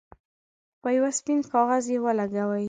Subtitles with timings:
[0.81, 2.59] په یو سپین کاغذ یې ولګوئ.